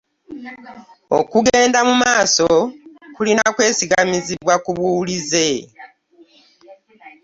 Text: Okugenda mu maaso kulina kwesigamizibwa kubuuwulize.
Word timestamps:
Okugenda 1.19 1.79
mu 1.87 1.95
maaso 2.03 2.47
kulina 3.15 3.43
kwesigamizibwa 3.55 4.53
kubuuwulize. 4.63 5.47